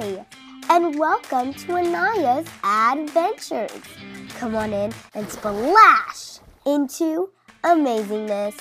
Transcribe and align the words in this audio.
Hi, 0.00 0.24
and 0.70 0.96
welcome 0.96 1.52
to 1.54 1.72
Anaya's 1.72 2.46
Adventures. 2.62 3.82
Come 4.38 4.54
on 4.54 4.72
in 4.72 4.92
and 5.16 5.28
splash 5.28 6.38
into 6.64 7.30
amazingness. 7.64 8.54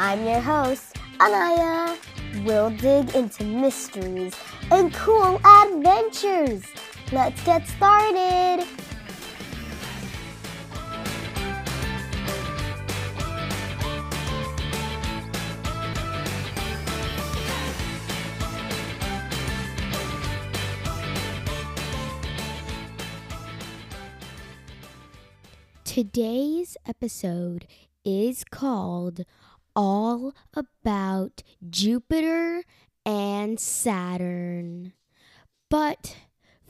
I'm 0.00 0.24
your 0.24 0.40
host, 0.40 0.96
Anaya. 1.20 1.96
We'll 2.44 2.70
dig 2.70 3.14
into 3.14 3.44
mysteries 3.44 4.34
and 4.72 4.92
cool 4.92 5.40
adventures. 5.46 6.64
Let's 7.12 7.40
get 7.44 7.68
started. 7.68 8.66
Today's 25.92 26.78
episode 26.88 27.66
is 28.02 28.44
called 28.44 29.26
All 29.76 30.32
About 30.54 31.42
Jupiter 31.68 32.62
and 33.04 33.60
Saturn. 33.60 34.94
But 35.68 36.16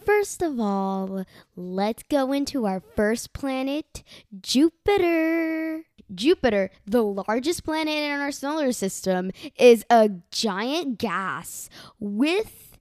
first 0.04 0.42
of 0.42 0.58
all, 0.58 1.24
let's 1.54 2.02
go 2.10 2.32
into 2.32 2.66
our 2.66 2.80
first 2.96 3.32
planet, 3.32 4.02
Jupiter. 4.40 5.84
Jupiter, 6.12 6.70
the 6.84 7.04
largest 7.04 7.62
planet 7.62 7.94
in 7.94 8.18
our 8.18 8.32
solar 8.32 8.72
system, 8.72 9.30
is 9.56 9.84
a 9.88 10.10
giant 10.32 10.98
gas 10.98 11.70
with 12.00 12.71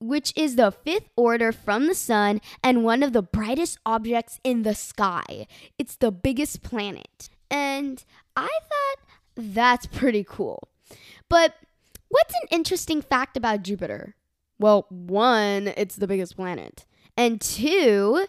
which 0.00 0.32
is 0.34 0.56
the 0.56 0.70
fifth 0.70 1.08
order 1.16 1.52
from 1.52 1.86
the 1.86 1.94
sun 1.94 2.40
and 2.64 2.84
one 2.84 3.02
of 3.02 3.12
the 3.12 3.22
brightest 3.22 3.78
objects 3.84 4.40
in 4.42 4.62
the 4.62 4.74
sky. 4.74 5.46
It's 5.78 5.96
the 5.96 6.10
biggest 6.10 6.62
planet. 6.62 7.28
And 7.50 8.02
I 8.36 8.48
thought 8.48 9.06
that's 9.36 9.86
pretty 9.86 10.24
cool. 10.24 10.68
But 11.28 11.54
what's 12.08 12.34
an 12.34 12.48
interesting 12.50 13.02
fact 13.02 13.36
about 13.36 13.62
Jupiter? 13.62 14.14
Well, 14.58 14.86
one, 14.88 15.68
it's 15.76 15.96
the 15.96 16.06
biggest 16.06 16.36
planet. 16.36 16.84
And 17.16 17.40
two, 17.40 18.26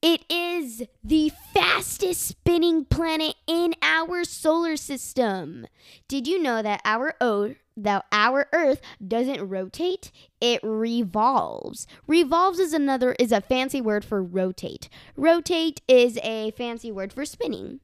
it 0.00 0.24
is 0.30 0.84
the 1.02 1.32
fastest 1.52 2.22
spinning 2.22 2.84
planet 2.84 3.34
in 3.46 3.74
our 3.82 4.24
solar 4.24 4.76
system. 4.76 5.66
Did 6.06 6.28
you 6.28 6.40
know 6.40 6.62
that 6.62 6.80
our 6.84 7.14
Earth, 7.20 7.56
that 7.76 8.04
our 8.12 8.46
Earth 8.52 8.80
doesn't 9.06 9.48
rotate, 9.48 10.12
it 10.40 10.60
revolves. 10.62 11.86
Revolves 12.06 12.58
is 12.58 12.72
another 12.72 13.16
is 13.18 13.32
a 13.32 13.40
fancy 13.40 13.80
word 13.80 14.04
for 14.04 14.22
rotate. 14.22 14.88
Rotate 15.16 15.80
is 15.88 16.18
a 16.22 16.52
fancy 16.52 16.92
word 16.92 17.12
for 17.12 17.24
spinning. 17.24 17.80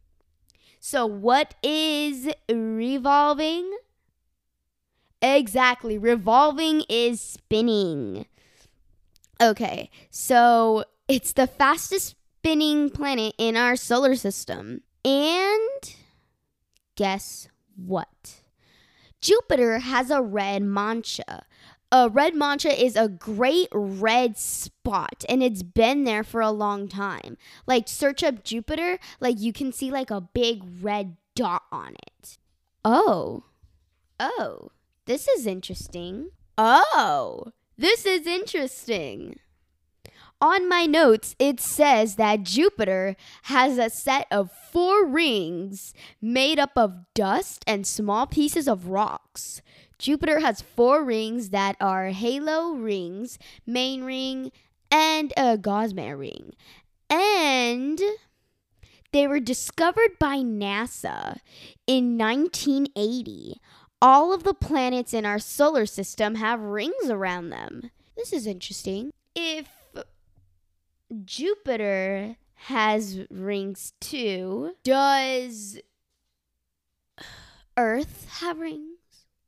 So 0.79 1.07
what 1.07 1.55
is 1.63 2.29
revolving? 2.49 3.73
Exactly, 5.23 5.97
revolving 5.97 6.83
is 6.89 7.21
spinning. 7.21 8.27
Okay, 9.41 9.91
so 10.11 10.85
it's 11.09 11.33
the 11.33 11.47
fastest 11.47 12.17
spinning 12.39 12.91
planet 12.91 13.35
in 13.39 13.57
our 13.57 13.77
solar 13.77 14.15
system. 14.15 14.83
And 15.05 15.95
guess 16.97 17.49
what? 17.77 18.41
Jupiter 19.21 19.79
has 19.79 20.11
a 20.11 20.23
red 20.23 20.63
mancha. 20.63 21.45
A 21.91 22.09
red 22.09 22.35
mancha 22.35 22.83
is 22.83 22.97
a 22.97 23.09
great 23.09 23.69
red 23.73 24.37
spot 24.37 25.25
and 25.29 25.43
it's 25.43 25.63
been 25.63 26.05
there 26.05 26.25
for 26.25 26.41
a 26.41 26.51
long 26.51 26.89
time. 26.89 27.37
Like 27.67 27.89
search 27.89 28.23
up 28.23 28.43
Jupiter, 28.43 28.99
like 29.21 29.39
you 29.39 29.53
can 29.53 29.73
see 29.73 29.91
like 29.91 30.11
a 30.11 30.21
big 30.21 30.63
red 30.83 31.17
dot 31.35 31.63
on 31.71 31.95
it. 31.95 32.39
Oh. 32.85 33.45
Oh. 34.19 34.71
This 35.07 35.29
is 35.29 35.47
interesting. 35.47 36.31
Oh. 36.59 37.53
This 37.77 38.07
is 38.07 38.27
interesting. 38.27 39.39
On 40.45 40.69
my 40.69 40.85
notes, 40.85 41.35
it 41.39 41.59
says 41.59 42.17
that 42.17 42.43
Jupiter 42.43 43.17
has 43.45 43.79
a 43.79 43.89
set 43.89 44.27
of 44.31 44.53
four 44.53 45.07
rings 45.07 45.95
made 46.21 46.59
up 46.59 46.73
of 46.77 47.07
dust 47.15 47.65
and 47.67 47.87
small 47.87 48.27
pieces 48.27 48.69
of 48.69 48.89
rocks. 48.89 49.63
Jupiter 49.99 50.41
has 50.41 50.61
four 50.61 51.03
rings 51.03 51.49
that 51.49 51.77
are 51.81 52.09
halo 52.09 52.73
rings, 52.75 53.39
main 53.65 54.05
ring, 54.05 54.53
and 54.91 55.33
a 55.35 55.57
Gossamer 55.57 56.15
ring. 56.15 56.53
And 57.09 57.99
they 59.13 59.27
were 59.27 59.41
discovered 59.41 60.19
by 60.21 60.41
NASA 60.41 61.39
in 61.87 62.19
1980. 62.19 63.63
All 64.03 64.35
of 64.35 64.43
the 64.43 64.53
planets 64.53 65.15
in 65.15 65.25
our 65.25 65.39
solar 65.39 65.87
system 65.87 66.35
have 66.35 66.61
rings 66.61 67.09
around 67.09 67.49
them. 67.49 67.91
This 68.15 68.35
is 68.35 68.47
interesting. 68.47 69.11
If 69.35 69.69
Jupiter 71.25 72.37
has 72.55 73.21
rings 73.31 73.93
too. 74.01 74.73
Does 74.83 75.79
Earth 77.77 78.27
have 78.41 78.59
rings? 78.59 78.99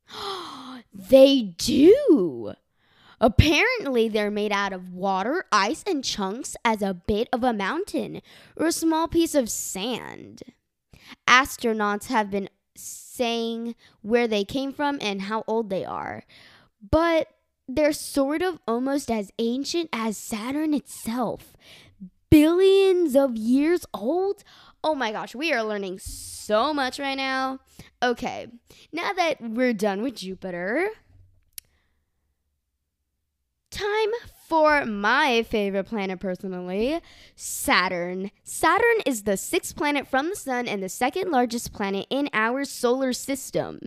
they 0.93 1.53
do. 1.57 2.53
Apparently, 3.19 4.07
they're 4.07 4.29
made 4.29 4.51
out 4.51 4.73
of 4.73 4.93
water, 4.93 5.45
ice, 5.51 5.83
and 5.87 6.03
chunks 6.03 6.55
as 6.63 6.81
a 6.83 6.93
bit 6.93 7.27
of 7.33 7.43
a 7.43 7.53
mountain 7.53 8.21
or 8.55 8.67
a 8.67 8.71
small 8.71 9.07
piece 9.07 9.33
of 9.33 9.49
sand. 9.49 10.43
Astronauts 11.27 12.07
have 12.07 12.29
been 12.29 12.49
saying 12.75 13.75
where 14.01 14.27
they 14.27 14.43
came 14.43 14.71
from 14.71 14.99
and 15.01 15.23
how 15.23 15.43
old 15.47 15.71
they 15.71 15.83
are, 15.83 16.23
but 16.91 17.27
they're 17.67 17.93
sort 17.93 18.41
of 18.41 18.59
almost 18.67 19.11
as 19.11 19.31
ancient 19.39 19.89
as 19.91 20.17
Saturn 20.17 20.73
itself. 20.73 21.53
Billions 22.29 23.15
of 23.15 23.35
years 23.35 23.85
old? 23.93 24.43
Oh 24.83 24.95
my 24.95 25.11
gosh, 25.11 25.35
we 25.35 25.53
are 25.53 25.63
learning 25.63 25.99
so 25.99 26.73
much 26.73 26.99
right 26.99 27.15
now. 27.15 27.59
Okay, 28.01 28.47
now 28.91 29.13
that 29.13 29.41
we're 29.41 29.73
done 29.73 30.01
with 30.01 30.15
Jupiter, 30.15 30.89
time 33.71 34.11
for 34.47 34.85
my 34.85 35.43
favorite 35.43 35.85
planet 35.85 36.19
personally, 36.19 37.01
Saturn. 37.35 38.31
Saturn 38.43 39.01
is 39.05 39.23
the 39.23 39.37
sixth 39.37 39.75
planet 39.75 40.07
from 40.07 40.29
the 40.29 40.35
sun 40.35 40.67
and 40.67 40.81
the 40.81 40.89
second 40.89 41.31
largest 41.31 41.73
planet 41.73 42.07
in 42.09 42.29
our 42.33 42.63
solar 42.63 43.13
system. 43.13 43.79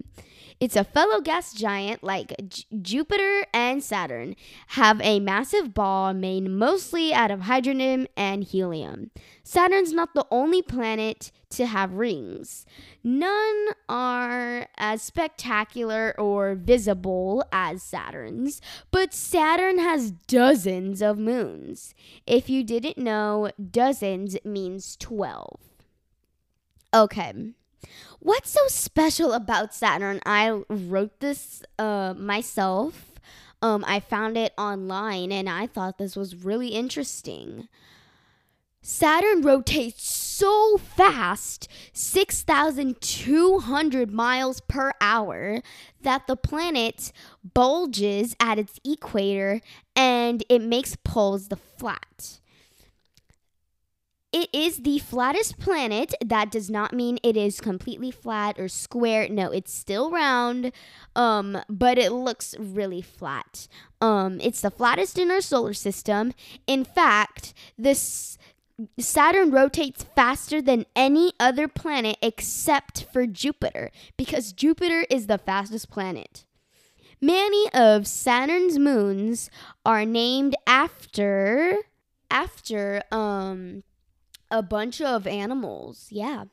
It's 0.60 0.76
a 0.76 0.84
fellow 0.84 1.22
gas 1.22 1.54
giant 1.54 2.04
like 2.04 2.34
J- 2.46 2.64
Jupiter 2.82 3.46
and 3.54 3.82
Saturn 3.82 4.36
have 4.68 5.00
a 5.00 5.18
massive 5.18 5.72
ball 5.72 6.12
made 6.12 6.50
mostly 6.50 7.14
out 7.14 7.30
of 7.30 7.42
hydrogen 7.42 8.08
and 8.14 8.44
helium. 8.44 9.10
Saturn's 9.42 9.94
not 9.94 10.12
the 10.12 10.26
only 10.30 10.60
planet 10.60 11.32
to 11.50 11.66
have 11.66 11.94
rings. 11.94 12.66
None 13.02 13.68
are 13.88 14.68
as 14.76 15.02
spectacular 15.02 16.14
or 16.18 16.54
visible 16.54 17.42
as 17.50 17.82
Saturn's, 17.82 18.60
but 18.90 19.14
Saturn 19.14 19.78
has 19.78 20.12
dozens 20.50 21.00
of 21.00 21.16
moons. 21.16 21.94
If 22.26 22.50
you 22.50 22.64
didn't 22.64 22.98
know, 22.98 23.52
dozens 23.70 24.36
means 24.44 24.96
12. 24.96 25.60
Okay. 26.92 27.32
What's 28.18 28.50
so 28.50 28.60
special 28.66 29.32
about 29.32 29.72
Saturn? 29.72 30.20
I 30.26 30.62
wrote 30.68 31.20
this 31.20 31.62
uh, 31.78 32.14
myself. 32.16 33.12
Um, 33.62 33.84
I 33.86 34.00
found 34.00 34.36
it 34.36 34.52
online 34.58 35.30
and 35.30 35.48
I 35.48 35.68
thought 35.68 35.98
this 35.98 36.16
was 36.16 36.44
really 36.44 36.68
interesting. 36.68 37.68
Saturn 38.82 39.42
rotates 39.42 40.04
so 40.40 40.78
fast, 40.78 41.68
6,200 41.92 44.10
miles 44.10 44.62
per 44.62 44.92
hour, 44.98 45.60
that 46.00 46.26
the 46.26 46.36
planet 46.36 47.12
bulges 47.52 48.34
at 48.40 48.58
its 48.58 48.80
equator 48.82 49.60
and 49.94 50.42
it 50.48 50.62
makes 50.62 50.96
poles 50.96 51.48
the 51.48 51.56
flat. 51.56 52.40
It 54.32 54.48
is 54.52 54.78
the 54.78 55.00
flattest 55.00 55.58
planet. 55.58 56.14
That 56.24 56.50
does 56.50 56.70
not 56.70 56.94
mean 56.94 57.18
it 57.22 57.36
is 57.36 57.60
completely 57.60 58.10
flat 58.10 58.58
or 58.60 58.68
square. 58.68 59.28
No, 59.28 59.50
it's 59.50 59.74
still 59.74 60.10
round, 60.10 60.72
um, 61.16 61.60
but 61.68 61.98
it 61.98 62.12
looks 62.12 62.54
really 62.58 63.02
flat. 63.02 63.66
Um, 64.00 64.40
it's 64.40 64.60
the 64.60 64.70
flattest 64.70 65.18
in 65.18 65.32
our 65.32 65.40
solar 65.40 65.74
system. 65.74 66.32
In 66.66 66.84
fact, 66.84 67.52
this 67.76 68.38
Saturn 68.98 69.50
rotates 69.50 70.02
faster 70.02 70.62
than 70.62 70.86
any 70.94 71.32
other 71.40 71.68
planet 71.68 72.16
except 72.22 73.06
for 73.12 73.26
Jupiter 73.26 73.90
because 74.16 74.52
Jupiter 74.52 75.06
is 75.10 75.26
the 75.26 75.38
fastest 75.38 75.90
planet. 75.90 76.44
Many 77.20 77.70
of 77.74 78.06
Saturn's 78.06 78.78
moons 78.78 79.50
are 79.84 80.04
named 80.04 80.54
after 80.66 81.76
after 82.30 83.02
um 83.10 83.82
a 84.50 84.62
bunch 84.62 85.00
of 85.00 85.26
animals. 85.26 86.08
Yeah. 86.10 86.44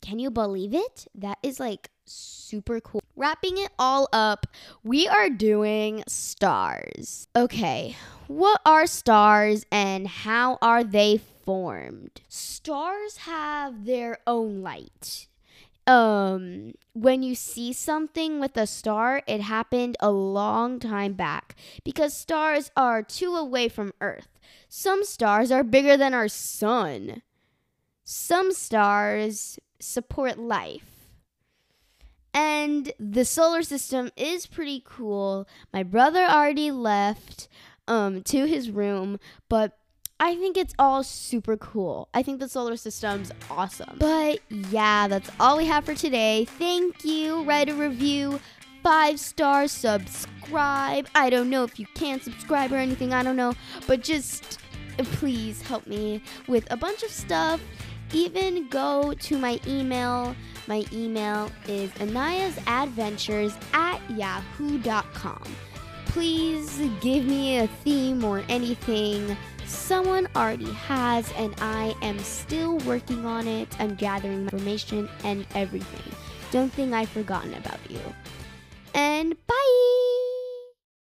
Can 0.00 0.18
you 0.18 0.30
believe 0.30 0.74
it? 0.74 1.06
That 1.14 1.38
is 1.42 1.58
like 1.58 1.90
super 2.04 2.80
cool. 2.80 3.02
Wrapping 3.16 3.58
it 3.58 3.70
all 3.78 4.08
up, 4.12 4.46
we 4.84 5.08
are 5.08 5.28
doing 5.28 6.04
stars. 6.06 7.26
Okay, 7.34 7.96
what 8.28 8.60
are 8.64 8.86
stars 8.86 9.66
and 9.72 10.06
how 10.06 10.58
are 10.62 10.84
they 10.84 11.18
formed? 11.48 12.20
Stars 12.28 13.16
have 13.24 13.86
their 13.86 14.18
own 14.26 14.60
light. 14.60 15.28
Um, 15.86 16.74
when 16.92 17.22
you 17.22 17.34
see 17.34 17.72
something 17.72 18.38
with 18.38 18.54
a 18.58 18.66
star, 18.66 19.22
it 19.26 19.40
happened 19.40 19.96
a 19.98 20.10
long 20.10 20.78
time 20.78 21.14
back 21.14 21.56
because 21.84 22.12
stars 22.12 22.70
are 22.76 23.02
too 23.02 23.34
away 23.34 23.70
from 23.70 23.94
Earth. 24.02 24.28
Some 24.68 25.04
stars 25.04 25.50
are 25.50 25.64
bigger 25.64 25.96
than 25.96 26.12
our 26.12 26.28
sun. 26.28 27.22
Some 28.04 28.52
stars 28.52 29.58
support 29.80 30.38
life. 30.38 31.08
And 32.34 32.92
the 33.00 33.24
solar 33.24 33.62
system 33.62 34.10
is 34.18 34.44
pretty 34.44 34.82
cool. 34.84 35.48
My 35.72 35.82
brother 35.82 36.26
already 36.26 36.70
left 36.70 37.48
um, 37.86 38.22
to 38.24 38.44
his 38.44 38.70
room, 38.70 39.18
but 39.48 39.77
I 40.20 40.34
think 40.34 40.56
it's 40.56 40.74
all 40.78 41.04
super 41.04 41.56
cool. 41.56 42.08
I 42.12 42.22
think 42.22 42.40
the 42.40 42.48
solar 42.48 42.76
system's 42.76 43.30
awesome. 43.50 43.96
But 43.98 44.40
yeah, 44.48 45.06
that's 45.06 45.30
all 45.38 45.56
we 45.56 45.66
have 45.66 45.84
for 45.84 45.94
today. 45.94 46.44
Thank 46.44 47.04
you. 47.04 47.44
Write 47.44 47.68
a 47.68 47.74
review, 47.74 48.40
five 48.82 49.20
stars, 49.20 49.70
subscribe. 49.70 51.06
I 51.14 51.30
don't 51.30 51.50
know 51.50 51.62
if 51.62 51.78
you 51.78 51.86
can 51.94 52.20
subscribe 52.20 52.72
or 52.72 52.76
anything, 52.76 53.12
I 53.14 53.22
don't 53.22 53.36
know. 53.36 53.54
But 53.86 54.02
just 54.02 54.58
please 54.96 55.62
help 55.62 55.86
me 55.86 56.20
with 56.48 56.66
a 56.72 56.76
bunch 56.76 57.04
of 57.04 57.10
stuff. 57.10 57.60
Even 58.12 58.68
go 58.68 59.12
to 59.12 59.38
my 59.38 59.60
email. 59.66 60.34
My 60.66 60.84
email 60.92 61.50
is 61.66 61.90
anayasadventures 61.92 63.54
at 63.74 64.00
yahoo.com. 64.10 65.42
Please 66.18 66.82
give 67.00 67.26
me 67.26 67.58
a 67.58 67.68
theme 67.68 68.24
or 68.24 68.42
anything 68.48 69.36
someone 69.66 70.26
already 70.34 70.72
has, 70.72 71.30
and 71.36 71.54
I 71.60 71.94
am 72.02 72.18
still 72.18 72.78
working 72.78 73.24
on 73.24 73.46
it. 73.46 73.68
I'm 73.78 73.94
gathering 73.94 74.40
information 74.42 75.08
and 75.22 75.46
everything. 75.54 76.12
Don't 76.50 76.72
think 76.72 76.92
I've 76.92 77.08
forgotten 77.08 77.54
about 77.54 77.78
you. 77.88 78.00
And 78.94 79.36
bye! 79.46 79.87